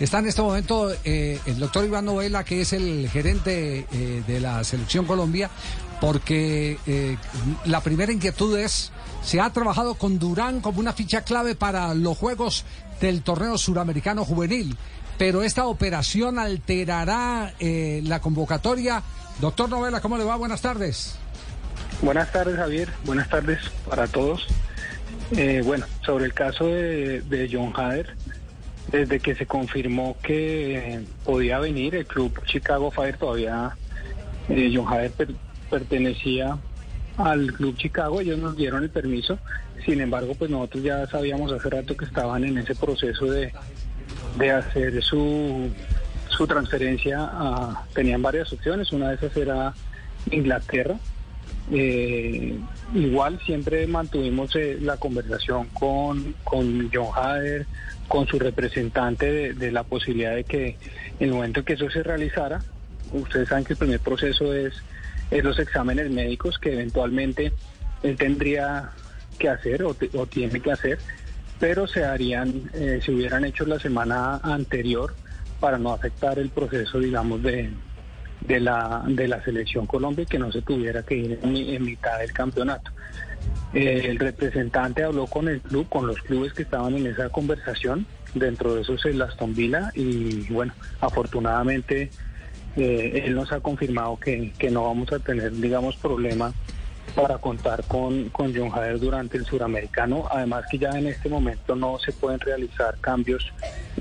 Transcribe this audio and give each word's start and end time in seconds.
Está 0.00 0.20
en 0.20 0.26
este 0.26 0.42
momento 0.42 0.92
eh, 1.04 1.40
el 1.46 1.58
doctor 1.58 1.84
Iván 1.84 2.04
Novela, 2.04 2.44
que 2.44 2.60
es 2.60 2.72
el 2.72 3.08
gerente 3.10 3.84
eh, 3.90 4.22
de 4.24 4.40
la 4.40 4.62
Selección 4.62 5.06
Colombia, 5.06 5.50
porque 6.00 6.78
eh, 6.86 7.16
la 7.64 7.80
primera 7.80 8.12
inquietud 8.12 8.56
es, 8.56 8.92
se 9.22 9.40
ha 9.40 9.50
trabajado 9.50 9.94
con 9.94 10.20
Durán 10.20 10.60
como 10.60 10.78
una 10.78 10.92
ficha 10.92 11.22
clave 11.22 11.56
para 11.56 11.94
los 11.94 12.16
Juegos 12.16 12.64
del 13.00 13.22
Torneo 13.22 13.58
Suramericano 13.58 14.24
Juvenil, 14.24 14.76
pero 15.18 15.42
esta 15.42 15.66
operación 15.66 16.38
alterará 16.38 17.52
la 17.58 18.20
convocatoria. 18.20 19.02
Doctor 19.40 19.68
Novela, 19.68 20.00
¿cómo 20.00 20.16
le 20.16 20.22
va? 20.22 20.36
Buenas 20.36 20.62
tardes. 20.62 21.16
Buenas 22.02 22.30
tardes, 22.30 22.56
Javier. 22.56 22.88
Buenas 23.04 23.28
tardes 23.28 23.58
para 23.88 24.06
todos. 24.06 24.46
bueno, 25.64 25.86
sobre 26.06 26.26
el 26.26 26.34
caso 26.34 26.66
de 26.66 27.48
John 27.52 27.72
Hader, 27.74 28.14
desde 28.90 29.20
que 29.20 29.34
se 29.34 29.46
confirmó 29.46 30.16
que 30.22 31.04
podía 31.24 31.58
venir 31.58 31.94
el 31.94 32.06
club 32.06 32.40
Chicago 32.46 32.90
Fire, 32.90 33.16
todavía 33.16 33.76
eh, 34.48 34.72
John 34.74 34.86
Hader 34.88 35.12
pertenecía 35.70 36.58
al 37.16 37.52
club 37.52 37.76
Chicago, 37.76 38.20
ellos 38.20 38.38
nos 38.38 38.56
dieron 38.56 38.82
el 38.84 38.90
permiso, 38.90 39.38
sin 39.84 40.00
embargo, 40.00 40.34
pues 40.38 40.50
nosotros 40.50 40.84
ya 40.84 41.06
sabíamos 41.06 41.52
hace 41.52 41.68
rato 41.68 41.96
que 41.96 42.04
estaban 42.04 42.44
en 42.44 42.58
ese 42.58 42.74
proceso 42.74 43.26
de, 43.26 43.52
de 44.38 44.50
hacer 44.50 45.02
su, 45.02 45.68
su 46.28 46.46
transferencia, 46.46 47.18
a, 47.20 47.84
tenían 47.92 48.22
varias 48.22 48.52
opciones, 48.52 48.92
una 48.92 49.10
de 49.10 49.16
esas 49.16 49.36
era 49.36 49.74
Inglaterra, 50.30 50.96
eh, 51.70 52.58
igual 52.94 53.38
siempre 53.44 53.86
mantuvimos 53.86 54.54
eh, 54.56 54.78
la 54.80 54.96
conversación 54.96 55.68
con, 55.74 56.34
con 56.44 56.90
John 56.92 57.08
Hader, 57.14 57.66
con 58.06 58.26
su 58.26 58.38
representante 58.38 59.52
de, 59.52 59.72
la 59.72 59.82
posibilidad 59.82 60.34
de 60.34 60.44
que 60.44 60.76
en 61.20 61.28
el 61.28 61.30
momento 61.32 61.60
en 61.60 61.66
que 61.66 61.74
eso 61.74 61.90
se 61.90 62.02
realizara, 62.02 62.62
ustedes 63.12 63.48
saben 63.48 63.64
que 63.64 63.74
el 63.74 63.78
primer 63.78 64.00
proceso 64.00 64.54
es, 64.54 64.74
es 65.30 65.44
los 65.44 65.58
exámenes 65.58 66.10
médicos 66.10 66.58
que 66.58 66.72
eventualmente 66.72 67.52
él 68.02 68.16
tendría 68.16 68.90
que 69.38 69.50
hacer 69.50 69.82
o, 69.84 69.94
tiene 70.26 70.60
que 70.60 70.72
hacer, 70.72 70.98
pero 71.60 71.86
se 71.86 72.04
harían, 72.04 72.70
eh, 72.72 73.00
se 73.04 73.12
hubieran 73.12 73.44
hecho 73.44 73.66
la 73.66 73.78
semana 73.78 74.36
anterior 74.42 75.14
para 75.60 75.76
no 75.76 75.92
afectar 75.92 76.38
el 76.38 76.48
proceso, 76.48 76.98
digamos, 76.98 77.42
de, 77.42 77.70
de 78.40 78.60
la, 78.60 79.04
de 79.06 79.28
la 79.28 79.42
selección 79.44 79.86
Colombia 79.86 80.22
y 80.22 80.26
que 80.26 80.38
no 80.38 80.50
se 80.52 80.62
tuviera 80.62 81.02
que 81.02 81.16
ir 81.16 81.38
en, 81.42 81.84
mitad 81.84 82.18
del 82.18 82.32
campeonato. 82.32 82.90
Eh, 83.74 84.06
el 84.08 84.18
representante 84.18 85.04
habló 85.04 85.26
con 85.26 85.48
el 85.48 85.60
club, 85.60 85.88
con 85.88 86.06
los 86.06 86.20
clubes 86.22 86.52
que 86.52 86.62
estaban 86.62 86.94
en 86.96 87.06
esa 87.06 87.28
conversación, 87.28 88.06
dentro 88.34 88.74
de 88.74 88.82
esos 88.82 89.04
el 89.06 89.20
Aston 89.22 89.54
Villa 89.54 89.90
y 89.94 90.52
bueno, 90.52 90.72
afortunadamente 91.00 92.10
eh, 92.76 93.22
él 93.24 93.34
nos 93.34 93.50
ha 93.52 93.60
confirmado 93.60 94.18
que, 94.18 94.52
que, 94.58 94.70
no 94.70 94.84
vamos 94.84 95.12
a 95.12 95.18
tener, 95.18 95.52
digamos, 95.52 95.96
problema 95.96 96.52
para 97.14 97.38
contar 97.38 97.82
con, 97.84 98.28
con 98.28 98.54
John 98.54 98.70
Jader 98.70 99.00
durante 99.00 99.38
el 99.38 99.44
suramericano, 99.46 100.28
además 100.30 100.64
que 100.70 100.78
ya 100.78 100.90
en 100.90 101.06
este 101.06 101.28
momento 101.28 101.74
no 101.74 101.98
se 101.98 102.12
pueden 102.12 102.38
realizar 102.38 102.96
cambios 103.00 103.44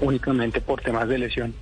únicamente 0.01 0.61
por 0.61 0.81
temas 0.81 1.07
de 1.07 1.17
lesión. 1.17 1.53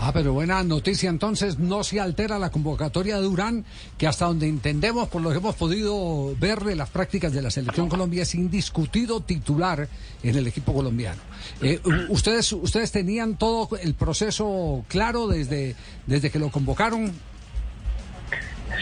Ah, 0.00 0.12
pero 0.12 0.32
buena 0.32 0.62
noticia. 0.62 1.08
Entonces 1.08 1.58
no 1.58 1.84
se 1.84 2.00
altera 2.00 2.38
la 2.38 2.50
convocatoria 2.50 3.16
de 3.16 3.22
Durán, 3.22 3.64
que 3.96 4.06
hasta 4.06 4.26
donde 4.26 4.48
entendemos, 4.48 5.08
por 5.08 5.22
lo 5.22 5.30
que 5.30 5.36
hemos 5.36 5.54
podido 5.54 6.34
ver 6.38 6.60
de 6.60 6.76
las 6.76 6.90
prácticas 6.90 7.32
de 7.32 7.40
la 7.40 7.50
selección 7.50 7.88
Colombia, 7.88 8.22
es 8.22 8.34
indiscutido 8.34 9.20
titular 9.20 9.88
en 10.22 10.36
el 10.36 10.46
equipo 10.46 10.74
colombiano. 10.74 11.20
Eh, 11.62 11.80
ustedes, 12.08 12.52
ustedes 12.52 12.92
tenían 12.92 13.38
todo 13.38 13.68
el 13.78 13.94
proceso 13.94 14.84
claro 14.88 15.26
desde, 15.28 15.74
desde 16.06 16.30
que 16.30 16.38
lo 16.38 16.50
convocaron. 16.50 17.12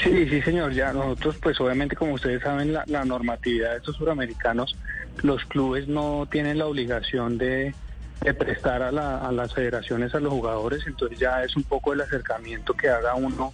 Sí, 0.03 0.29
sí, 0.29 0.41
señor. 0.43 0.73
Ya 0.73 0.93
nosotros, 0.93 1.37
pues 1.43 1.61
obviamente, 1.61 1.95
como 1.95 2.15
ustedes 2.15 2.43
saben, 2.43 2.73
la, 2.73 2.85
la 2.87 3.05
normatividad 3.05 3.73
de 3.73 3.77
estos 3.77 3.97
suramericanos, 3.97 4.77
los 5.23 5.45
clubes 5.45 5.87
no 5.87 6.27
tienen 6.31 6.59
la 6.59 6.67
obligación 6.67 7.37
de 7.39 7.75
de 8.23 8.35
prestar 8.35 8.83
a, 8.83 8.93
las 8.93 9.55
federaciones, 9.55 10.15
a 10.15 10.21
los 10.21 10.33
jugadores, 10.33 10.87
entonces 10.87 11.19
ya 11.19 11.43
es 11.43 11.57
un 11.57 11.65
poco 11.65 11.93
el 11.93 12.01
acercamiento 12.01 12.75
que 12.75 12.89
haga 12.89 13.15
uno 13.15 13.53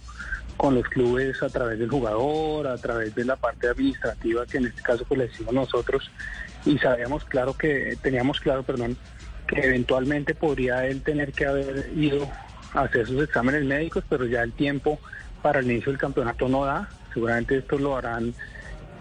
con 0.57 0.75
los 0.75 0.83
clubes 0.85 1.41
a 1.41 1.49
través 1.49 1.79
del 1.79 1.89
jugador, 1.89 2.67
a 2.67 2.77
través 2.77 3.15
de 3.15 3.25
la 3.25 3.35
parte 3.35 3.67
administrativa, 3.67 4.45
que 4.45 4.57
en 4.57 4.67
este 4.67 4.81
caso 4.81 5.05
pues 5.07 5.17
le 5.17 5.27
decimos 5.27 5.53
nosotros, 5.53 6.11
y 6.65 6.77
sabíamos 6.77 7.23
claro 7.25 7.53
que, 7.55 7.97
teníamos 8.01 8.39
claro, 8.39 8.63
perdón, 8.63 8.97
que 9.47 9.61
eventualmente 9.61 10.35
podría 10.35 10.85
él 10.85 11.01
tener 11.01 11.31
que 11.31 11.45
haber 11.45 11.89
ido 11.95 12.27
a 12.73 12.81
hacer 12.81 13.07
sus 13.07 13.23
exámenes 13.23 13.63
médicos, 13.63 14.03
pero 14.07 14.25
ya 14.25 14.43
el 14.43 14.51
tiempo 14.51 14.99
para 15.41 15.59
el 15.59 15.71
inicio 15.71 15.91
del 15.91 15.99
campeonato 15.99 16.47
no 16.47 16.65
da, 16.65 16.89
seguramente 17.13 17.57
esto 17.57 17.79
lo 17.79 17.97
harán 17.97 18.35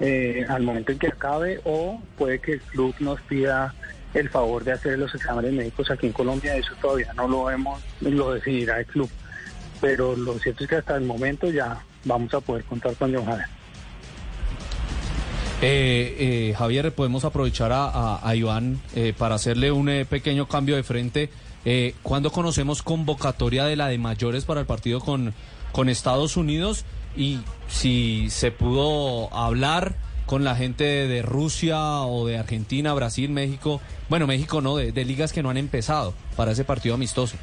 eh, 0.01 0.47
al 0.49 0.63
momento 0.63 0.93
en 0.93 0.99
que 0.99 1.09
acabe 1.09 1.61
o 1.65 2.01
puede 2.17 2.39
que 2.39 2.53
el 2.53 2.61
club 2.61 2.95
nos 3.01 3.21
pida 3.23 3.75
el 4.15 4.29
favor 4.29 4.65
de 4.65 4.73
hacer 4.73 4.99
los 4.99 5.15
exámenes 5.15 5.53
médicos 5.53 5.91
aquí 5.91 6.07
en 6.07 6.13
Colombia, 6.13 6.57
eso 6.57 6.75
todavía 6.81 7.13
no 7.15 7.29
lo 7.29 7.45
vemos, 7.45 7.83
lo 8.01 8.33
decidirá 8.33 8.81
el 8.81 8.87
club. 8.87 9.11
Pero 9.81 10.17
lo 10.17 10.39
cierto 10.39 10.65
es 10.65 10.71
que 10.71 10.77
hasta 10.77 10.97
el 10.97 11.05
momento 11.05 11.51
ya 11.51 11.79
vamos 12.05 12.33
a 12.35 12.41
poder 12.41 12.65
contar 12.65 12.95
con 12.95 13.15
John 13.15 13.25
Javier. 13.25 13.47
Eh, 15.61 16.17
eh, 16.51 16.55
Javier, 16.57 16.93
podemos 16.95 17.25
aprovechar 17.25 17.73
a, 17.73 18.35
Iván 18.35 18.81
eh, 18.95 19.13
para 19.17 19.35
hacerle 19.35 19.73
un 19.73 20.07
pequeño 20.09 20.47
cambio 20.47 20.77
de 20.77 20.83
frente. 20.83 21.31
¿Cuándo 22.03 22.33
conocemos 22.33 22.83
convocatoria 22.83 23.67
de 23.67 23.77
la 23.77 23.89
de 23.89 23.99
mayores 23.99 24.47
para 24.47 24.61
el 24.61 24.67
partido 24.67 25.01
con, 25.01 25.35
con 25.71 25.91
Estados 25.91 26.39
Unidos? 26.39 26.87
Y 27.15 27.41
si 27.69 28.31
se 28.31 28.51
pudo 28.51 29.35
hablar 29.35 29.97
con 30.29 30.45
la 30.45 30.55
gente 30.55 30.85
de 30.85 31.23
Rusia 31.23 32.03
o 32.03 32.27
de 32.27 32.37
Argentina, 32.37 32.93
Brasil, 32.93 33.31
México, 33.31 33.81
bueno, 34.11 34.27
México 34.27 34.61
no, 34.61 34.77
de, 34.77 34.93
ligas 35.07 35.33
que 35.33 35.43
no 35.43 35.49
han 35.49 35.57
empezado 35.57 36.13
para 36.37 36.53
ese 36.53 36.65
partido 36.65 36.95
amistoso. 36.97 37.39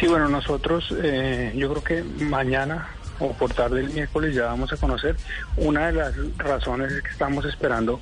Sí, 0.00 0.06
bueno, 0.06 0.30
nosotros 0.30 0.90
eh, 1.02 1.52
yo 1.54 1.68
creo 1.68 1.84
que 1.84 2.24
mañana 2.24 2.88
o 3.18 3.34
por 3.34 3.52
tarde 3.52 3.80
el 3.80 3.90
miércoles 3.90 4.34
ya 4.34 4.46
vamos 4.46 4.72
a 4.72 4.78
conocer. 4.78 5.16
Una 5.58 5.88
de 5.88 5.92
las 5.92 6.14
razones 6.38 6.92
es 6.92 7.02
que 7.02 7.10
estamos 7.10 7.44
esperando 7.44 8.00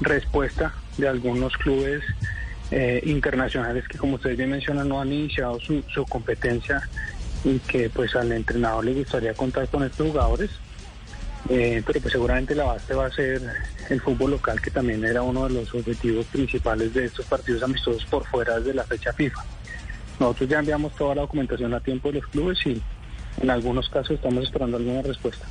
respuesta 0.00 0.74
de 0.98 1.06
algunos 1.06 1.56
clubes 1.56 2.02
eh, 2.72 3.00
internacionales 3.04 3.86
que 3.86 3.98
como 3.98 4.16
ustedes 4.16 4.36
bien 4.36 4.50
mencionan 4.50 4.88
no 4.88 5.00
han 5.00 5.12
iniciado 5.12 5.60
su, 5.60 5.84
su 5.94 6.04
competencia 6.06 6.82
y 7.44 7.60
que 7.60 7.88
pues 7.88 8.16
al 8.16 8.32
entrenador 8.32 8.84
le 8.84 8.94
gustaría 8.94 9.32
contar 9.32 9.68
con 9.68 9.84
estos 9.84 10.08
jugadores 10.08 10.50
eh, 11.48 11.82
pero 11.86 12.00
pues 12.00 12.12
seguramente 12.12 12.54
la 12.54 12.64
base 12.64 12.94
va 12.94 13.06
a 13.06 13.10
ser 13.10 13.42
el 13.90 14.00
fútbol 14.00 14.32
local, 14.32 14.60
que 14.60 14.70
también 14.70 15.04
era 15.04 15.22
uno 15.22 15.46
de 15.46 15.54
los 15.54 15.74
objetivos 15.74 16.26
principales 16.26 16.94
de 16.94 17.06
estos 17.06 17.26
partidos 17.26 17.62
amistosos 17.62 18.04
por 18.06 18.26
fuera 18.26 18.58
de 18.60 18.72
la 18.72 18.84
fecha 18.84 19.12
FIFA. 19.12 19.44
Nosotros 20.18 20.48
ya 20.48 20.60
enviamos 20.60 20.94
toda 20.94 21.16
la 21.16 21.22
documentación 21.22 21.74
a 21.74 21.80
tiempo 21.80 22.10
de 22.10 22.20
los 22.20 22.30
clubes 22.30 22.58
y 22.64 22.80
en 23.40 23.50
algunos 23.50 23.88
casos 23.88 24.12
estamos 24.12 24.44
esperando 24.44 24.76
alguna 24.76 25.02
respuesta. 25.02 25.46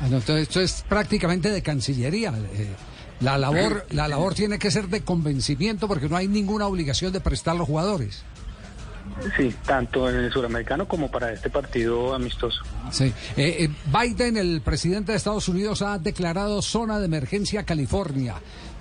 Ah, 0.00 0.06
entonces, 0.06 0.42
esto 0.42 0.60
es 0.60 0.84
prácticamente 0.88 1.50
de 1.50 1.62
Cancillería. 1.62 2.32
Eh, 2.54 2.68
la 3.20 3.38
labor, 3.38 3.86
la 3.90 4.08
labor 4.08 4.34
tiene 4.34 4.58
que 4.58 4.70
ser 4.70 4.88
de 4.88 5.02
convencimiento 5.02 5.86
porque 5.88 6.08
no 6.08 6.16
hay 6.16 6.28
ninguna 6.28 6.66
obligación 6.66 7.12
de 7.12 7.20
prestar 7.20 7.56
los 7.56 7.66
jugadores. 7.66 8.24
Sí, 9.36 9.54
tanto 9.64 10.08
en 10.10 10.16
el 10.16 10.32
suramericano 10.32 10.86
como 10.86 11.10
para 11.10 11.32
este 11.32 11.48
partido 11.48 12.14
amistoso. 12.14 12.62
Sí. 12.90 13.12
Eh, 13.36 13.64
eh, 13.64 13.70
Biden, 13.86 14.36
el 14.36 14.60
presidente 14.60 15.12
de 15.12 15.18
Estados 15.18 15.48
Unidos, 15.48 15.82
ha 15.82 15.98
declarado 15.98 16.60
zona 16.60 16.98
de 16.98 17.06
emergencia 17.06 17.64
California. 17.64 18.34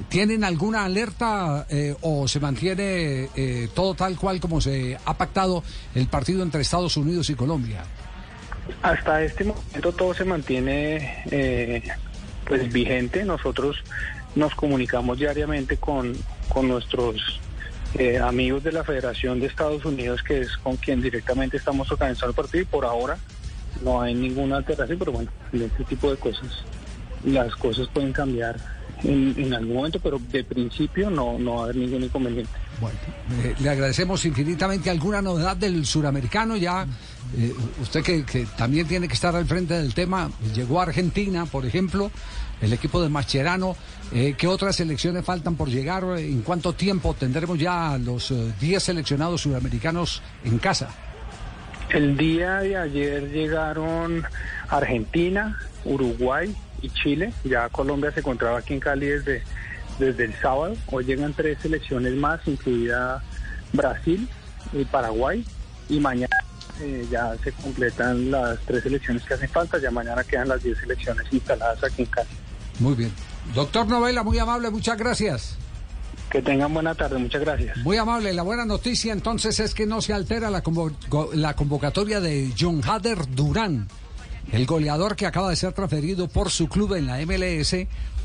¿Tienen 0.10 0.44
alguna 0.44 0.84
alerta 0.84 1.66
eh, 1.70 1.96
o 2.02 2.28
se 2.28 2.40
mantiene 2.40 3.30
todo 3.74 3.94
tal 3.94 4.18
cual 4.18 4.42
como 4.42 4.60
se 4.60 4.98
ha 5.06 5.18
pactado 5.18 5.64
el 5.94 6.08
partido 6.08 6.44
entre 6.44 6.62
Estados 6.62 6.98
Unidos 6.98 7.30
y 7.30 7.36
Colombia? 7.36 7.84
Hasta 8.82 9.24
este 9.24 9.46
momento 9.46 9.94
todo 9.94 10.14
se 10.14 10.26
mantiene 10.26 11.82
pues 12.46 12.72
vigente. 12.74 13.24
Nosotros 13.24 13.78
nos 14.36 14.54
comunicamos 14.54 15.18
diariamente 15.18 15.78
con, 15.78 16.14
con 16.50 16.68
nuestros 16.68 17.40
eh, 17.98 18.20
amigos 18.20 18.64
de 18.64 18.72
la 18.72 18.84
Federación 18.84 19.40
de 19.40 19.48
Estados 19.48 19.86
Unidos, 19.86 20.22
que 20.22 20.42
es 20.42 20.58
con 20.58 20.76
quien 20.76 21.02
directamente 21.02 21.58
estamos 21.58 21.92
organizando 21.92 22.30
el 22.30 22.36
partido, 22.36 22.62
y 22.62 22.66
por 22.66 22.86
ahora 22.86 23.18
no 23.84 24.02
hay 24.02 24.14
ninguna 24.14 24.58
alteración, 24.58 25.00
pero 25.00 25.12
bueno, 25.14 25.32
en 25.54 25.64
este 25.64 25.84
tipo 25.86 26.12
de 26.12 26.18
cosas, 26.18 26.64
las 27.24 27.56
cosas 27.56 27.88
pueden 27.88 28.12
cambiar 28.12 28.58
en, 29.04 29.54
algún 29.54 29.76
momento, 29.76 30.00
pero 30.00 30.20
de 30.32 30.44
principio 30.44 31.10
no, 31.10 31.38
no 31.38 31.56
va 31.56 31.62
a 31.62 31.64
haber 31.66 31.76
ningún 31.76 32.04
inconveniente. 32.04 32.52
Bueno, 32.80 32.98
eh, 33.44 33.56
le 33.60 33.70
agradecemos 33.70 34.26
infinitamente 34.26 34.90
alguna 34.90 35.22
novedad 35.22 35.56
del 35.56 35.86
suramericano 35.86 36.58
ya. 36.58 36.86
Eh, 37.38 37.54
usted 37.82 38.04
que, 38.04 38.24
que, 38.24 38.46
también 38.58 38.88
tiene 38.88 39.08
que 39.08 39.14
estar 39.14 39.36
al 39.36 39.46
frente 39.46 39.74
del 39.74 39.94
tema, 39.94 40.30
llegó 40.54 40.80
a 40.80 40.84
Argentina, 40.84 41.46
por 41.46 41.66
ejemplo, 41.66 42.12
el 42.62 42.74
equipo 42.74 43.02
de 43.02 43.10
Mascherano. 43.10 43.76
Eh, 44.14 44.36
¿Qué 44.38 44.48
otras 44.48 44.76
selecciones 44.76 45.26
faltan 45.26 45.56
por 45.56 45.70
llegar? 45.70 46.04
¿En 46.18 46.42
cuánto 46.42 46.74
tiempo 46.74 47.14
tendremos 47.14 47.60
ya 47.60 47.98
los 47.98 48.34
10 48.60 48.82
seleccionados 48.82 49.42
sudamericanos 49.42 50.22
en 50.44 50.58
casa? 50.60 50.90
El 51.90 52.18
día 52.18 52.58
de 52.60 52.78
ayer 52.78 53.32
llegaron 53.32 54.24
Argentina, 54.70 55.58
Uruguay 55.86 56.56
y 56.86 56.90
Chile. 56.92 57.34
Ya 57.44 57.70
Colombia 57.70 58.12
se 58.12 58.20
encontraba 58.20 58.60
aquí 58.60 58.74
en 58.74 58.80
Cali 58.80 59.08
desde, 59.08 59.44
desde 60.00 60.26
el 60.26 60.34
sábado. 60.36 60.76
Hoy 60.88 61.06
llegan 61.06 61.34
tres 61.34 61.58
selecciones 61.62 62.14
más, 62.16 62.40
incluida 62.46 63.24
Brasil 63.74 64.28
y 64.74 64.86
Paraguay. 64.86 65.46
Y 65.90 66.00
mañana 66.00 66.36
eh, 66.82 67.06
ya 67.10 67.36
se 67.44 67.52
completan 67.52 68.32
las 68.32 68.60
tres 68.62 68.84
selecciones 68.84 69.24
que 69.24 69.34
hacen 69.34 69.50
falta. 69.50 69.78
Ya 69.80 69.92
mañana 69.92 70.24
quedan 70.24 70.50
las 70.50 70.64
diez 70.64 70.78
selecciones 70.78 71.26
instaladas 71.32 71.84
aquí 71.84 72.04
en 72.04 72.08
Cali. 72.08 72.30
Muy 72.80 72.96
bien. 72.96 73.12
Doctor 73.54 73.88
Novela, 73.88 74.24
muy 74.24 74.40
amable, 74.40 74.70
muchas 74.70 74.98
gracias. 74.98 75.58
Que 76.30 76.42
tengan 76.42 76.74
buena 76.74 76.96
tarde, 76.96 77.18
muchas 77.20 77.42
gracias. 77.42 77.78
Muy 77.78 77.98
amable. 77.98 78.34
La 78.34 78.42
buena 78.42 78.66
noticia 78.66 79.14
entonces 79.14 79.60
es 79.60 79.74
que 79.74 79.86
no 79.86 80.02
se 80.02 80.14
altera 80.14 80.50
la, 80.50 80.64
la 81.34 81.56
convocatoria 81.56 82.20
de 82.20 82.52
John 82.60 82.82
Hader 82.84 83.28
Durán, 83.36 83.88
el 84.52 84.66
goleador 84.66 85.16
que 85.16 85.26
acaba 85.26 85.50
de 85.50 85.56
ser 85.56 85.74
transferido 85.74 86.28
por 86.28 86.50
su 86.50 86.68
club 86.68 86.94
en 86.96 87.08
la 87.08 87.18
MLS 87.26 87.76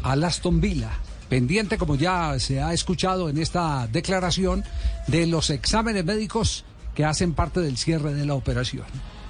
a 0.02 0.12
Aston 0.12 0.60
Villa. 0.60 0.90
Pendiente, 1.28 1.78
como 1.78 1.94
ya 1.94 2.38
se 2.38 2.60
ha 2.60 2.72
escuchado 2.72 3.28
en 3.28 3.38
esta 3.38 3.86
declaración, 3.86 4.64
de 5.06 5.26
los 5.26 5.50
exámenes 5.50 6.04
médicos 6.04 6.64
que 6.94 7.04
hacen 7.04 7.34
parte 7.34 7.60
del 7.60 7.76
cierre 7.76 8.14
de 8.14 8.26
la 8.26 8.34
operación. 8.34 8.86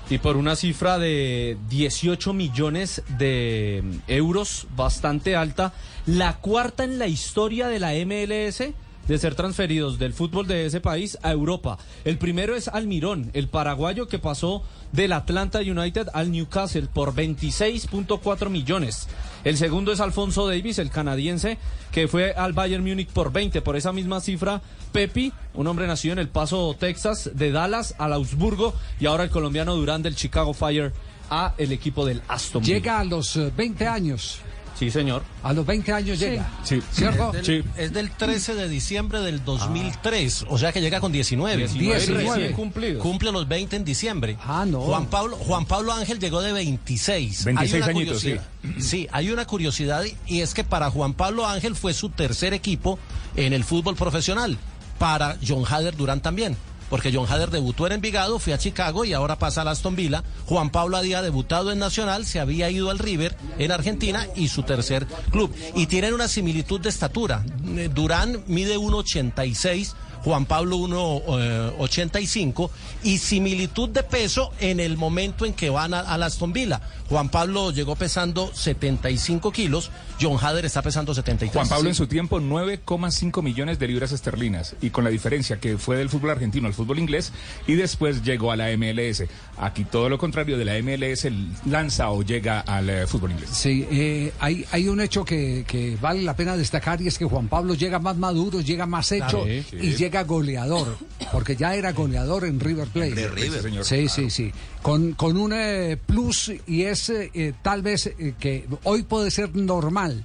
Y 0.09 0.19
por 0.19 0.37
una 0.37 0.57
cifra 0.57 0.99
de 0.99 1.57
18 1.69 2.33
millones 2.33 3.03
de 3.19 3.85
euros, 4.09 4.67
bastante 4.75 5.37
alta, 5.37 5.73
la 6.07 6.39
cuarta 6.39 6.83
en 6.83 6.99
la 6.99 7.07
historia 7.07 7.69
de 7.69 7.79
la 7.79 7.93
MLS 8.05 8.75
de 9.09 9.19
ser 9.19 9.35
transferidos 9.35 9.99
del 9.99 10.13
fútbol 10.13 10.47
de 10.47 10.67
ese 10.67 10.81
país 10.81 11.19
a 11.23 11.33
Europa. 11.33 11.79
El 12.05 12.19
primero 12.19 12.55
es 12.55 12.69
Almirón, 12.69 13.31
el 13.35 13.49
paraguayo 13.49 14.09
que 14.09 14.19
pasó 14.19 14.63
del 14.93 15.13
Atlanta 15.13 15.61
United 15.61 16.09
al 16.13 16.31
Newcastle 16.31 16.89
por 16.93 17.15
26.4 17.15 18.49
millones. 18.49 19.09
El 19.45 19.57
segundo 19.57 19.93
es 19.93 20.01
Alfonso 20.01 20.47
Davis, 20.47 20.79
el 20.79 20.91
canadiense, 20.91 21.59
que 21.93 22.09
fue 22.09 22.33
al 22.33 22.53
Bayern 22.53 22.85
Múnich 22.85 23.09
por 23.09 23.33
20. 23.33 23.63
Por 23.63 23.77
esa 23.77 23.93
misma 23.93 24.21
cifra, 24.21 24.61
Pepi, 24.93 25.33
un 25.55 25.67
hombre 25.67 25.87
nacido 25.87 26.13
en 26.13 26.19
El 26.19 26.29
Paso, 26.29 26.77
Texas, 26.79 27.31
de 27.35 27.51
Dallas 27.51 27.95
al 27.99 28.13
Augsburgo, 28.13 28.75
y 28.99 29.07
ahora 29.07 29.25
el 29.25 29.31
colombiano 29.31 29.75
Durán 29.77 30.03
del 30.03 30.17
Chicago 30.17 30.53
Fire 30.53 30.93
a 31.31 31.55
el 31.59 31.73
equipo 31.73 32.05
del 32.05 32.23
Aston 32.29 32.63
Llega 32.63 32.99
a 32.99 33.05
los 33.05 33.39
20 33.57 33.85
eh, 33.85 33.87
años. 33.87 34.41
Sí, 34.81 34.91
señor. 34.91 35.23
A 35.43 35.53
los 35.53 35.67
20 35.67 35.93
años 35.93 36.19
llega. 36.19 36.51
Sí. 36.65 36.81
¿Cierto? 36.91 37.35
Es 37.35 37.47
del, 37.47 37.65
es 37.77 37.93
del 37.93 38.11
13 38.11 38.55
de 38.55 38.67
diciembre 38.67 39.21
del 39.21 39.45
2003, 39.45 40.47
o 40.49 40.57
sea 40.57 40.73
que 40.73 40.81
llega 40.81 41.01
con 41.01 41.13
19. 41.13 41.69
19, 41.69 42.53
cumplidos. 42.53 43.03
Cumple 43.03 43.31
los 43.31 43.47
20 43.47 43.77
en 43.77 43.85
diciembre. 43.85 44.39
Ah, 44.43 44.65
no. 44.67 44.81
Juan 44.81 45.05
Pablo, 45.09 45.37
Juan 45.37 45.67
Pablo 45.67 45.93
Ángel 45.93 46.19
llegó 46.19 46.41
de 46.41 46.55
26. 46.55 47.45
26 47.45 47.85
añitos, 47.85 48.21
sí. 48.23 48.37
Sí, 48.79 49.07
hay 49.13 49.31
una 49.31 49.47
curiosidad 49.47 50.03
y 50.27 50.41
es 50.41 50.55
que 50.55 50.65
para 50.65 50.91
Juan 50.91 51.13
Pablo 51.13 51.47
Ángel 51.47 51.77
fue 51.77 51.93
su 51.93 52.09
tercer 52.09 52.55
equipo 52.55 52.99
en 53.37 53.53
el 53.53 53.65
fútbol 53.65 53.97
profesional. 53.97 54.57
Para 54.99 55.37
John 55.47 55.65
Hader 55.69 55.95
Durán 55.95 56.23
también 56.23 56.57
porque 56.91 57.13
John 57.15 57.27
Hader 57.27 57.51
debutó 57.51 57.87
en 57.87 57.93
Envigado, 57.93 58.39
fue 58.39 58.53
a 58.53 58.59
Chicago 58.59 59.05
y 59.05 59.15
ahora 59.15 59.39
pasa 59.39 59.63
a 59.63 59.71
Aston 59.71 59.97
Villa. 59.97 60.23
Juan 60.47 60.71
Pablo 60.71 60.97
había 60.97 61.23
debutado 61.23 61.73
en 61.73 61.79
Nacional, 61.79 62.27
se 62.27 62.41
había 62.41 62.69
ido 62.69 62.91
al 62.91 62.99
River 62.99 63.37
en 63.59 63.73
Argentina 63.73 64.27
y 64.35 64.49
su 64.49 64.65
tercer 64.65 65.07
club. 65.31 65.55
Y 65.75 65.87
tienen 65.87 66.13
una 66.13 66.29
similitud 66.29 66.81
de 66.81 66.89
estatura. 66.89 67.45
Eh, 67.77 67.89
Durán 67.95 68.43
mide 68.49 68.77
1,86 68.77 69.95
Juan 70.25 70.47
Pablo 70.47 70.77
1.85 70.77 72.69
eh, 72.69 72.71
y 73.03 73.19
similitud 73.19 73.89
de 73.89 74.03
peso 74.03 74.53
en 74.61 74.81
el 74.81 74.97
momento 74.97 75.47
en 75.47 75.55
que 75.55 75.71
van 75.71 75.95
a, 75.95 76.17
la 76.19 76.27
Aston 76.27 76.53
Villa. 76.53 76.81
Juan 77.09 77.29
Pablo 77.29 77.73
llegó 77.73 77.97
pesando 77.97 78.51
75 78.55 79.51
kilos, 79.51 79.91
John 80.21 80.39
Hader 80.41 80.65
está 80.65 80.83
pesando 80.83 81.15
73. 81.15 81.53
Juan 81.53 81.69
Pablo 81.69 81.89
en 81.89 81.95
su 81.95 82.07
tiempo 82.07 82.41
9,5 82.41 83.43
millones 83.43 83.79
de 83.79 83.89
libras 83.89 84.13
esterlinas 84.13 84.77
y 84.81 84.91
con 84.91 85.05
la 85.05 85.11
diferencia 85.11 85.59
que 85.59 85.79
fue 85.79 85.97
del 85.97 86.09
fútbol 86.09 86.31
argentino 86.31 86.67
al 86.69 86.75
fútbol 86.75 86.99
inglés 86.99 87.33
y 87.67 87.75
después 87.75 88.23
llegó 88.23 88.53
a 88.53 88.57
la 88.57 88.69
MLS. 88.77 89.25
Aquí 89.59 89.85
todo 89.85 90.09
lo 90.09 90.19
contrario 90.19 90.57
de 90.57 90.65
la 90.65 90.81
MLS 90.83 91.27
lanza 91.67 92.11
o 92.11 92.23
llega 92.23 92.61
al 92.61 92.91
eh, 92.91 93.07
fútbol 93.07 93.33
inglés. 93.33 93.51
Sí, 93.51 93.87
eh, 93.91 94.33
hay, 94.39 94.65
hay 94.71 94.89
un 94.89 95.01
hecho 95.01 95.25
que, 95.25 95.97
vale 96.01 96.23
la 96.23 96.37
pena 96.37 96.57
destacar 96.57 97.01
y 97.03 97.09
es 97.09 97.19
que 97.19 97.25
Juan 97.25 97.49
Pablo 97.49 97.75
llega 97.75 97.99
más 97.99 98.17
maduro, 98.17 98.61
llega 98.61 98.87
más 98.87 99.11
hecho 99.13 99.47
y 99.47 99.95
llega 99.97 100.10
goleador, 100.25 100.97
porque 101.33 101.57
ya 101.57 101.75
era 101.75 101.93
goleador 101.93 102.45
en 102.45 102.61
River 102.61 102.89
Plate. 102.89 103.15
De 103.15 103.29
River, 103.29 103.63
señor. 103.63 103.85
Sí, 103.85 104.09
sí, 104.09 104.31
sí. 104.31 104.53
Con, 104.83 105.13
con 105.13 105.37
un 105.37 105.53
eh, 105.53 105.97
plus 106.05 106.53
y 106.67 106.83
es 106.83 107.11
eh, 107.11 107.55
tal 107.63 107.83
vez 107.83 108.07
eh, 108.07 108.35
que 108.39 108.67
hoy 108.85 109.03
puede 109.03 109.31
ser 109.31 109.55
normal, 109.55 110.25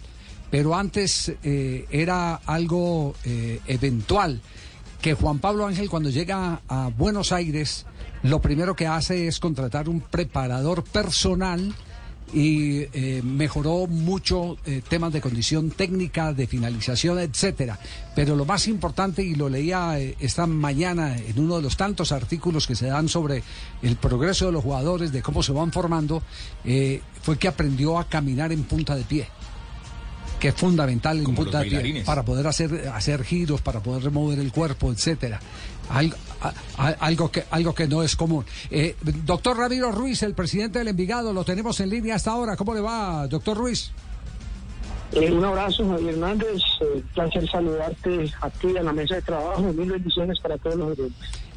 pero 0.51 0.75
antes 0.75 1.33
era 1.43 2.35
algo 2.35 3.15
eventual. 3.67 4.41
Que 5.01 5.13
Juan 5.13 5.39
Pablo 5.39 5.67
Ángel 5.67 5.89
cuando 5.89 6.09
llega 6.09 6.61
a 6.67 6.89
Buenos 6.95 7.31
Aires, 7.31 7.85
lo 8.23 8.41
primero 8.41 8.75
que 8.75 8.87
hace 8.87 9.27
es 9.27 9.39
contratar 9.39 9.89
un 9.89 10.01
preparador 10.01 10.83
personal 10.83 11.75
y 12.33 12.87
eh, 12.93 13.21
mejoró 13.23 13.87
mucho 13.87 14.57
eh, 14.65 14.81
temas 14.87 15.13
de 15.13 15.21
condición 15.21 15.69
técnica, 15.69 16.33
de 16.33 16.47
finalización, 16.47 17.19
etcétera. 17.19 17.79
Pero 18.15 18.35
lo 18.35 18.45
más 18.45 18.67
importante, 18.67 19.23
y 19.23 19.35
lo 19.35 19.49
leía 19.49 19.99
eh, 19.99 20.15
esta 20.19 20.47
mañana 20.47 21.15
en 21.15 21.39
uno 21.39 21.57
de 21.57 21.61
los 21.61 21.77
tantos 21.77 22.11
artículos 22.11 22.67
que 22.67 22.75
se 22.75 22.87
dan 22.87 23.09
sobre 23.09 23.43
el 23.81 23.95
progreso 23.97 24.47
de 24.47 24.51
los 24.51 24.63
jugadores, 24.63 25.11
de 25.11 25.21
cómo 25.21 25.43
se 25.43 25.51
van 25.51 25.71
formando, 25.71 26.23
fue 27.21 27.37
que 27.37 27.47
aprendió 27.47 27.97
a 27.99 28.07
caminar 28.07 28.51
en 28.51 28.63
punta 28.63 28.95
de 28.95 29.03
pie 29.03 29.27
que 30.39 30.49
es 30.49 30.55
fundamental 30.55 31.17
en 31.19 31.33
punta 31.33 31.59
de 31.59 31.69
pie 31.69 32.03
para 32.03 32.23
poder 32.23 32.45
hacer 32.47 32.89
hacer 32.93 33.23
giros, 33.23 33.61
para 33.61 33.81
poder 33.81 34.03
remover 34.03 34.37
el 34.39 34.51
cuerpo, 34.51 34.91
etcétera. 34.91 35.39
Algo, 35.89 36.15
algo, 36.77 37.31
que, 37.31 37.43
algo 37.51 37.73
que 37.73 37.87
no 37.87 38.03
es 38.03 38.15
común. 38.15 38.45
Eh, 38.69 38.95
doctor 39.23 39.57
Ramiro 39.57 39.91
Ruiz, 39.91 40.23
el 40.23 40.33
presidente 40.33 40.79
del 40.79 40.89
Envigado, 40.89 41.33
lo 41.33 41.43
tenemos 41.43 41.79
en 41.79 41.89
línea 41.89 42.15
hasta 42.15 42.31
ahora. 42.31 42.55
¿Cómo 42.55 42.73
le 42.73 42.81
va, 42.81 43.27
doctor 43.27 43.57
Ruiz? 43.57 43.91
Eh, 45.11 45.31
un 45.31 45.45
abrazo, 45.45 45.87
Javier 45.87 46.15
Hernández. 46.15 46.61
Eh, 46.81 47.03
placer 47.13 47.49
saludarte 47.49 48.31
a 48.41 48.49
ti 48.49 48.67
en 48.75 48.85
la 48.85 48.93
mesa 48.93 49.15
de 49.15 49.21
trabajo. 49.21 49.61
Mil 49.61 49.91
bendiciones 49.91 50.39
para 50.39 50.57
todos 50.57 50.75
los 50.75 50.97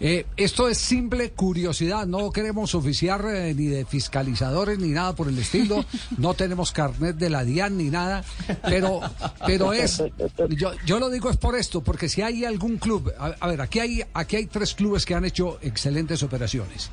eh, 0.00 0.26
esto 0.36 0.68
es 0.68 0.78
simple 0.78 1.30
curiosidad. 1.30 2.06
No 2.06 2.30
queremos 2.30 2.74
oficiar 2.74 3.24
eh, 3.26 3.54
ni 3.54 3.66
de 3.66 3.84
fiscalizadores 3.84 4.78
ni 4.78 4.88
nada 4.88 5.14
por 5.14 5.28
el 5.28 5.38
estilo. 5.38 5.84
No 6.16 6.34
tenemos 6.34 6.72
carnet 6.72 7.16
de 7.16 7.30
la 7.30 7.44
DIAN 7.44 7.76
ni 7.76 7.90
nada. 7.90 8.24
Pero, 8.62 9.00
pero 9.46 9.72
es. 9.72 10.02
Yo, 10.50 10.72
yo 10.84 10.98
lo 10.98 11.10
digo 11.10 11.30
es 11.30 11.36
por 11.36 11.56
esto, 11.56 11.82
porque 11.82 12.08
si 12.08 12.22
hay 12.22 12.44
algún 12.44 12.78
club. 12.78 13.12
A, 13.18 13.46
ver, 13.46 13.60
aquí 13.60 13.80
hay, 13.80 14.02
aquí 14.14 14.36
hay 14.36 14.46
tres 14.46 14.74
clubes 14.74 15.04
que 15.04 15.14
han 15.14 15.24
hecho 15.24 15.58
excelentes 15.62 16.22
operaciones. 16.22 16.90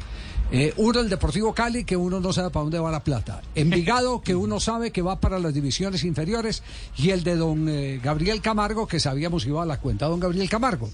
Eh, 0.57 0.73
uno, 0.77 1.01
el 1.01 1.09
Deportivo 1.09 1.53
Cali, 1.53 1.83
que 1.83 1.97
uno 1.97 2.21
no 2.21 2.31
sabe 2.31 2.49
para 2.49 2.63
dónde 2.63 2.79
va 2.79 2.89
la 2.89 3.03
plata. 3.03 3.41
Envigado, 3.55 4.21
que 4.23 4.35
uno 4.35 4.61
sabe 4.61 4.91
que 4.91 5.01
va 5.01 5.19
para 5.19 5.37
las 5.37 5.53
divisiones 5.53 6.05
inferiores. 6.05 6.63
Y 6.95 7.09
el 7.09 7.25
de 7.25 7.35
don 7.35 7.67
eh, 7.67 7.99
Gabriel 8.01 8.39
Camargo, 8.39 8.87
que 8.87 9.01
sabíamos 9.01 9.43
que 9.43 9.49
iba 9.49 9.63
a 9.63 9.65
la 9.65 9.81
cuenta 9.81 10.07
don 10.07 10.21
Gabriel 10.21 10.49
Camargo. 10.49 10.89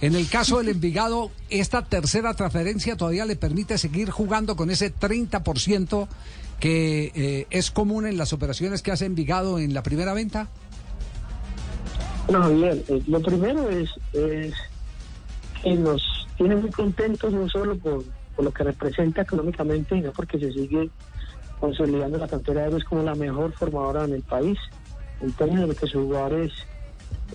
En 0.00 0.16
el 0.16 0.28
caso 0.28 0.58
del 0.58 0.70
Envigado, 0.70 1.30
esta 1.48 1.84
tercera 1.84 2.34
transferencia 2.34 2.96
todavía 2.96 3.24
le 3.24 3.36
permite 3.36 3.78
seguir 3.78 4.10
jugando 4.10 4.56
con 4.56 4.68
ese 4.68 4.92
30% 4.92 6.08
que 6.58 7.12
eh, 7.14 7.46
es 7.50 7.70
común 7.70 8.06
en 8.08 8.16
las 8.16 8.32
operaciones 8.32 8.82
que 8.82 8.90
hace 8.90 9.06
Envigado 9.06 9.60
en 9.60 9.74
la 9.74 9.84
primera 9.84 10.12
venta. 10.12 10.48
No, 12.28 12.50
bien. 12.50 12.82
lo 13.06 13.22
primero 13.22 13.70
es, 13.70 13.90
es 14.12 14.54
que 15.62 15.74
nos 15.76 16.02
tiene 16.36 16.56
muy 16.56 16.70
contentos 16.70 17.32
no 17.32 17.48
solo 17.48 17.78
por 17.78 18.02
por 18.34 18.44
lo 18.44 18.50
que 18.50 18.64
representa 18.64 19.22
económicamente 19.22 19.96
y 19.96 20.00
no 20.00 20.12
porque 20.12 20.38
se 20.38 20.52
sigue 20.52 20.90
consolidando 21.60 22.18
la 22.18 22.28
cantera 22.28 22.62
de 22.62 22.66
héroes 22.68 22.84
como 22.84 23.02
la 23.02 23.14
mejor 23.14 23.52
formadora 23.52 24.04
en 24.04 24.14
el 24.14 24.22
país, 24.22 24.58
en 25.20 25.32
términos 25.32 25.68
de 25.68 25.74
que 25.74 25.86
sus 25.86 26.02
jugadores 26.02 26.52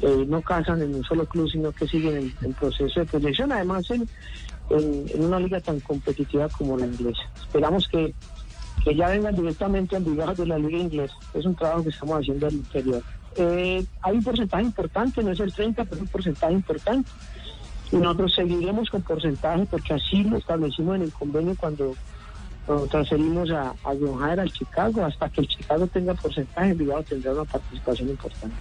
eh, 0.02 0.26
no 0.28 0.42
casan 0.42 0.82
en 0.82 0.96
un 0.96 1.04
solo 1.04 1.26
club, 1.26 1.50
sino 1.50 1.72
que 1.72 1.88
siguen 1.88 2.34
en, 2.42 2.54
proceso 2.54 3.00
de 3.00 3.06
proyección, 3.06 3.52
además 3.52 3.90
en, 3.92 4.08
en, 4.70 5.24
una 5.24 5.40
liga 5.40 5.60
tan 5.60 5.80
competitiva 5.80 6.48
como 6.50 6.78
la 6.78 6.86
inglesa. 6.86 7.22
Esperamos 7.42 7.88
que, 7.88 8.14
que 8.84 8.96
ya 8.96 9.10
vengan 9.10 9.36
directamente 9.36 9.96
al 9.96 10.04
lugar 10.04 10.36
de 10.36 10.46
la 10.46 10.58
liga 10.58 10.78
inglesa. 10.78 11.16
Es 11.34 11.46
un 11.46 11.56
trabajo 11.56 11.84
que 11.84 11.90
estamos 11.90 12.20
haciendo 12.20 12.48
al 12.48 12.54
interior. 12.54 13.02
Eh, 13.36 13.86
hay 14.02 14.18
un 14.18 14.24
porcentaje 14.24 14.64
importante, 14.64 15.24
no 15.24 15.32
es 15.32 15.40
el 15.40 15.54
30, 15.54 15.84
pero 15.86 15.96
es 15.96 16.02
un 16.02 16.08
porcentaje 16.08 16.54
importante 16.54 17.10
nosotros 17.92 18.34
seguiremos 18.36 18.90
con 18.90 19.02
porcentaje 19.02 19.66
porque 19.70 19.94
así 19.94 20.24
lo 20.24 20.38
establecimos 20.38 20.96
en 20.98 21.04
el 21.04 21.12
convenio 21.14 21.56
cuando 21.58 21.96
transferimos 22.92 23.50
a, 23.52 23.70
a 23.70 23.96
John 24.00 24.22
al 24.24 24.52
Chicago. 24.52 25.04
Hasta 25.06 25.30
que 25.30 25.42
el 25.42 25.48
Chicago 25.48 25.88
tenga 25.88 26.14
porcentaje, 26.14 26.72
Envigado 26.72 27.04
tendrá 27.04 27.34
una 27.34 27.46
participación 27.46 28.10
importante. 28.10 28.56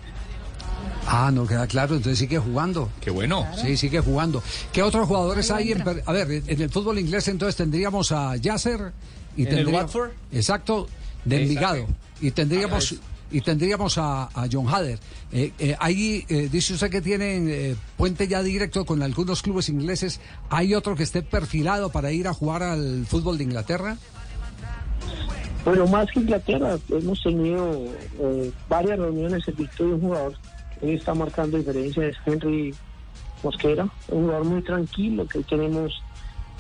Ah, 1.07 1.31
no 1.33 1.47
queda 1.47 1.67
claro, 1.67 1.97
entonces 1.97 2.19
sigue 2.19 2.39
jugando. 2.39 2.91
Qué 3.01 3.11
bueno. 3.11 3.47
Sí, 3.57 3.77
sigue 3.77 4.01
jugando. 4.01 4.43
¿Qué 4.73 4.83
otros 4.83 5.07
jugadores 5.07 5.51
hay? 5.51 5.73
En, 5.73 5.83
a 5.83 6.13
ver, 6.13 6.43
en 6.47 6.61
el 6.63 6.71
fútbol 6.71 6.99
inglés 6.99 7.29
entonces 7.29 7.57
tendríamos 7.57 8.13
a 8.13 8.37
Yasser 8.37 8.93
y 9.37 9.47
¿En 9.47 9.59
el 9.59 9.69
Watford? 9.69 10.11
exacto 10.33 10.89
de. 11.25 11.43
Envigado 11.43 11.87
y 12.21 12.31
tendríamos 12.31 12.97
y 13.31 13.41
tendríamos 13.41 13.99
a, 13.99 14.25
a 14.25 14.49
John 14.51 14.69
Hader. 14.69 14.99
Eh, 15.33 15.53
eh, 15.59 15.77
ahí 15.79 16.25
eh, 16.29 16.49
dice 16.51 16.75
usted 16.75 16.91
que 16.91 17.03
tienen 17.03 17.49
eh, 17.51 17.77
puente 17.97 18.27
ya 18.27 18.43
directo 18.43 18.85
con 18.85 19.03
algunos 19.03 19.43
clubes 19.43 19.69
ingleses. 19.69 20.21
¿Hay 20.51 20.75
otro 20.75 20.97
que 20.97 21.03
esté 21.03 21.23
perfilado 21.23 21.91
para 21.91 22.11
ir 22.13 22.29
a 22.29 22.35
jugar 22.35 22.63
al 22.63 23.05
fútbol 23.07 23.37
de 23.39 23.45
Inglaterra? 23.45 23.97
Bueno, 25.65 25.87
más 25.87 26.11
que 26.11 26.21
Inglaterra, 26.21 26.79
hemos 26.89 27.23
tenido 27.23 27.85
eh, 28.21 28.51
varias 28.69 28.99
reuniones 28.99 29.47
en 29.49 29.57
virtud 29.57 29.87
de 29.87 29.95
un 29.95 30.01
jugador 30.01 30.35
que 30.81 30.95
está 30.95 31.13
marcando 31.15 31.59
diferencia, 31.59 32.07
es 32.07 32.17
Henry 32.25 32.75
Mosquera, 33.43 33.89
un 34.09 34.23
jugador 34.23 34.45
muy 34.45 34.63
tranquilo 34.63 35.27
que 35.27 35.43
tenemos 35.43 35.93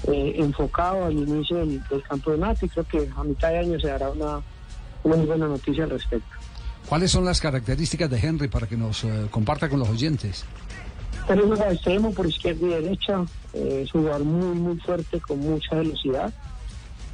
enfocado 0.07 1.07
al 1.07 1.13
inicio 1.13 1.57
del, 1.57 1.83
del 1.89 2.03
campeonato 2.05 2.65
y 2.65 2.69
creo 2.69 2.87
que 2.87 3.09
a 3.17 3.25
mitad 3.25 3.49
de 3.49 3.59
año 3.59 3.81
se 3.81 3.89
dará 3.89 4.11
una, 4.11 4.41
una 5.03 5.17
muy 5.17 5.27
buena 5.27 5.49
noticia 5.49 5.83
al 5.85 5.91
respecto. 5.91 6.29
¿Cuáles 6.89 7.11
son 7.11 7.27
las 7.27 7.39
características 7.41 8.09
de 8.09 8.19
Henry 8.19 8.49
para 8.49 8.67
que 8.67 8.77
nos 8.77 9.05
eh, 9.05 9.27
comparta 9.31 9.69
con 9.69 9.79
los 9.79 9.91
oyentes? 9.91 10.45
Pero 11.27 11.45
es 11.45 11.61
un 11.61 11.67
extremo 11.71 12.15
por 12.15 12.27
izquierda 12.27 12.67
y 12.67 12.71
derecha, 12.71 13.25
eh, 13.53 13.83
es 13.85 13.95
un 13.95 14.03
jugador 14.03 14.25
muy, 14.25 14.59
muy 14.59 14.79
fuerte, 14.79 15.21
con 15.21 15.39
mucha 15.39 15.77
velocidad. 15.77 16.33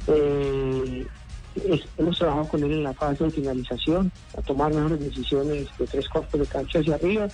Eh, 0.07 1.05
hemos 1.97 2.17
trabajado 2.17 2.47
con 2.47 2.63
él 2.63 2.71
en 2.71 2.83
la 2.83 2.93
fase 2.93 3.25
de 3.25 3.31
finalización, 3.31 4.11
a 4.37 4.41
tomar 4.41 4.73
mejores 4.73 5.01
decisiones 5.01 5.67
de 5.77 5.87
tres 5.87 6.07
cuartos 6.07 6.39
de 6.39 6.47
cancha 6.47 6.79
hacia 6.79 6.95
arriba. 6.95 7.27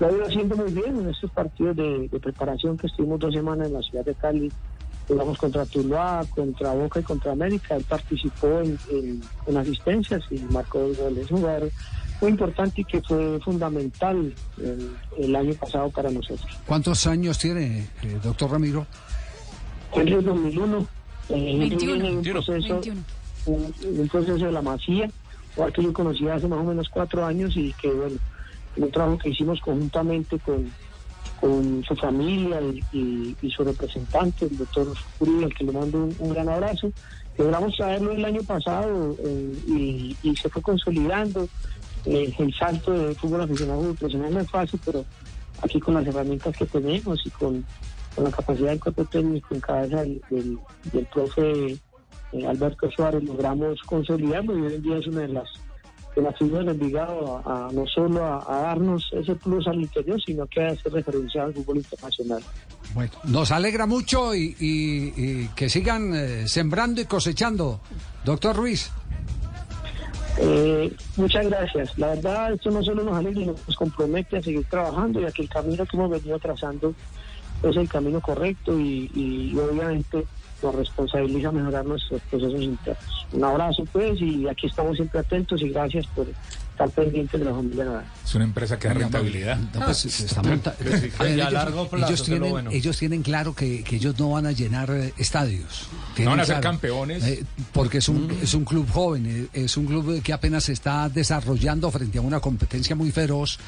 Lo 0.00 0.06
ha 0.06 0.12
ido 0.12 0.24
haciendo 0.24 0.56
muy 0.56 0.72
bien 0.72 0.98
en 1.00 1.10
estos 1.10 1.30
partidos 1.32 1.76
de 1.76 2.08
preparación 2.20 2.78
que 2.78 2.86
estuvimos 2.86 3.20
dos 3.20 3.34
semanas 3.34 3.66
en 3.66 3.74
la 3.74 3.82
ciudad 3.82 4.06
de 4.06 4.14
Cali. 4.14 4.50
Jugamos 5.06 5.36
contra 5.38 5.66
Tuluá, 5.66 6.24
contra 6.34 6.72
Boca 6.72 7.00
y 7.00 7.02
contra 7.02 7.32
América. 7.32 7.76
Él 7.76 7.84
participó 7.88 8.60
en, 8.60 8.78
en- 8.90 9.22
en 9.46 9.56
asistencias 9.56 10.22
y 10.30 10.38
marcó 10.50 10.78
dos 10.80 10.96
goles. 10.96 11.24
Es 11.26 11.30
un 11.30 11.38
jugador 11.40 11.70
muy 12.20 12.30
importante 12.30 12.80
y 12.80 12.84
que 12.84 13.02
fue 13.02 13.38
fundamental 13.44 14.32
el, 14.58 14.96
el 15.18 15.36
año 15.36 15.52
pasado 15.54 15.90
para 15.90 16.10
nosotros. 16.10 16.46
¿Cuántos 16.66 17.06
años 17.06 17.38
tiene, 17.38 17.80
eh, 18.02 18.18
doctor 18.22 18.50
Ramiro? 18.52 18.86
Henry 19.94 20.14
es 20.14 20.24
2001. 20.24 20.78
Eh, 21.28 21.50
Henry 21.52 21.68
21. 21.70 21.92
viene 21.92 22.08
de 22.08 22.16
un 22.16 22.22
21. 22.22 22.42
proceso, 22.42 22.74
21. 22.74 23.00
un, 23.46 23.74
un 24.00 24.08
proceso 24.08 24.44
de 24.46 24.52
la 24.52 24.62
masía, 24.62 25.10
igual 25.54 25.72
que 25.72 25.82
yo 25.82 25.92
conocí 25.92 26.26
hace 26.28 26.48
más 26.48 26.60
o 26.60 26.64
menos 26.64 26.88
cuatro 26.88 27.24
años 27.26 27.56
y 27.56 27.72
que, 27.74 27.88
bueno, 27.90 28.16
un 28.76 28.90
trabajo 28.90 29.18
que 29.18 29.28
hicimos 29.28 29.60
conjuntamente 29.60 30.38
con, 30.40 30.70
con 31.44 31.84
su 31.84 31.94
familia 31.96 32.58
y, 32.62 32.82
y- 32.96 33.36
y 33.42 33.50
su 33.50 33.62
representante, 33.64 34.46
el 34.46 34.56
doctor 34.56 34.86
Uribe, 35.20 35.44
al 35.44 35.54
que 35.54 35.64
le 35.64 35.72
mando 35.72 36.08
un, 36.18 36.30
gran 36.30 36.48
abrazo. 36.48 36.90
Logramos 37.36 37.76
traerlo 37.76 38.12
el 38.12 38.24
año 38.24 38.42
pasado 38.44 39.14
eh, 39.22 40.14
y, 40.22 40.36
se 40.36 40.48
fue 40.48 40.62
consolidando. 40.62 41.46
Eh, 42.06 42.32
el 42.38 42.54
salto 42.54 42.92
de 42.92 43.14
fútbol 43.14 43.42
aficionado 43.42 43.82
profesional 43.94 44.32
no 44.32 44.40
es 44.40 44.50
fácil, 44.50 44.80
pero 44.86 45.04
aquí 45.62 45.78
con 45.80 45.92
las 45.92 46.06
herramientas 46.06 46.56
que 46.56 46.64
tenemos 46.64 47.20
y 47.26 47.30
con, 47.30 47.62
con 48.14 48.24
la 48.24 48.30
capacidad 48.30 48.70
del 48.70 48.80
cuerpo 48.80 49.04
técnico 49.04 49.54
en 49.54 49.60
cabeza 49.60 50.00
del, 50.00 50.22
del, 50.30 50.58
del 50.94 51.06
profe 51.12 51.78
eh, 52.32 52.46
Alberto 52.46 52.90
Suárez 52.90 53.22
logramos 53.22 53.82
consolidarlo 53.82 54.56
y 54.58 54.62
hoy 54.62 54.74
en 54.76 54.82
día 54.82 54.96
es 54.96 55.06
una 55.08 55.20
de 55.20 55.28
las 55.28 55.48
de 56.14 56.22
las 56.22 56.36
figuras 56.38 56.64
del 56.66 56.74
Envigado 56.76 57.42
a, 57.44 57.68
a 57.68 57.72
no 57.72 57.86
solo 57.86 58.24
a, 58.24 58.44
a 58.48 58.60
darnos 58.62 59.08
ese 59.12 59.34
plus 59.34 59.66
al 59.66 59.80
interior, 59.80 60.20
sino 60.24 60.46
que 60.46 60.62
a 60.62 60.68
hacer 60.70 60.92
referencia 60.92 61.42
al 61.44 61.54
fútbol 61.54 61.78
internacional. 61.78 62.42
Bueno, 62.94 63.12
nos 63.24 63.50
alegra 63.50 63.86
mucho 63.86 64.34
y, 64.34 64.54
y- 64.60 65.12
y 65.16 65.48
que 65.56 65.68
sigan 65.68 66.14
eh, 66.14 66.46
sembrando 66.48 67.00
y 67.00 67.04
cosechando. 67.06 67.80
Doctor 68.24 68.54
Ruiz, 68.56 68.90
Eh, 70.38 70.92
muchas 71.16 71.46
gracias. 71.48 71.96
La 71.96 72.08
verdad, 72.08 72.52
esto 72.52 72.70
no 72.70 72.82
solo 72.82 73.04
nos 73.04 73.16
alegra, 73.16 73.40
sino 73.40 73.54
nos 73.66 73.76
compromete 73.76 74.36
a 74.38 74.42
seguir 74.42 74.64
trabajando 74.68 75.20
y 75.20 75.24
a 75.24 75.30
que 75.30 75.42
el 75.42 75.48
camino 75.48 75.86
que 75.86 75.96
hemos 75.96 76.10
venido 76.10 76.38
trazando 76.40 76.92
es 77.62 77.76
el 77.76 77.88
camino 77.88 78.20
correcto 78.20 78.78
y, 78.78 79.08
y 79.14 79.56
obviamente 79.56 80.26
nos 80.64 80.74
responsabiliza 80.74 81.52
mejorar 81.52 81.84
nuestros 81.84 82.20
procesos 82.22 82.60
internos. 82.62 83.26
Un 83.32 83.44
abrazo 83.44 83.84
pues 83.92 84.20
y 84.20 84.48
aquí 84.48 84.66
estamos 84.66 84.96
siempre 84.96 85.20
atentos 85.20 85.60
y 85.62 85.68
gracias 85.68 86.06
por 86.08 86.26
estar 86.70 86.88
pendientes 86.90 87.38
de 87.38 87.46
la 87.46 87.52
familia 87.54 87.84
Nadal. 87.84 88.04
Es 88.24 88.34
una 88.34 88.44
empresa 88.44 88.78
que 88.78 88.88
da 88.88 88.94
rentabilidad. 88.94 89.56
No, 89.74 89.84
pues, 89.84 89.98
se 89.98 90.24
está 90.26 90.42
monta- 90.42 90.74
sí, 90.78 90.84
A 91.18 91.22
ver, 91.22 91.30
a 91.32 91.34
ellos, 91.34 91.52
largo 91.52 91.88
plazo, 91.88 92.06
ellos 92.06 92.24
tienen, 92.24 92.50
bueno. 92.50 92.70
ellos 92.72 92.98
tienen 92.98 93.22
claro 93.22 93.54
que, 93.54 93.84
que 93.84 93.96
ellos 93.96 94.18
no 94.18 94.30
van 94.30 94.46
a 94.46 94.52
llenar 94.52 94.90
eh, 94.90 95.12
estadios. 95.18 95.86
Tienen 96.16 96.30
van 96.32 96.40
a 96.40 96.44
ser 96.44 96.54
claro. 96.60 96.70
campeones. 96.72 97.24
Eh, 97.24 97.44
porque 97.72 97.98
es 97.98 98.08
un, 98.08 98.28
es 98.42 98.54
un 98.54 98.64
club 98.64 98.90
joven, 98.90 99.26
eh, 99.26 99.64
es 99.64 99.76
un 99.76 99.86
club 99.86 100.20
que 100.22 100.32
apenas 100.32 100.64
se 100.64 100.72
está 100.72 101.08
desarrollando 101.08 101.90
frente 101.90 102.18
a 102.18 102.22
una 102.22 102.40
competencia 102.40 102.96
muy 102.96 103.12
feroz 103.12 103.58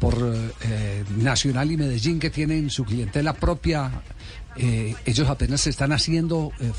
por 0.00 0.14
eh, 0.62 1.04
Nacional 1.18 1.70
y 1.70 1.76
Medellín 1.76 2.18
que 2.18 2.30
tienen 2.30 2.70
su 2.70 2.84
clientela 2.84 3.32
propia. 3.34 3.90
Eh, 4.56 4.94
ellos 5.04 5.28
apenas 5.28 5.62
se 5.62 5.70
están 5.70 5.92
haciendo 5.92 6.52
eh, 6.60 6.70